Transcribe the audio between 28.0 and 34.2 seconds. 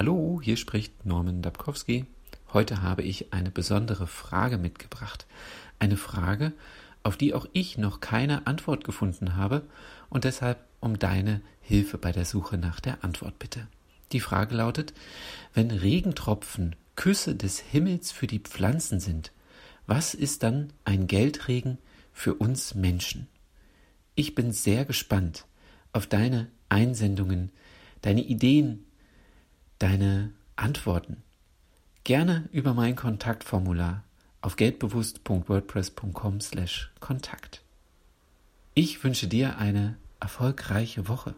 deine Ideen, deine Antworten. Gerne über mein Kontaktformular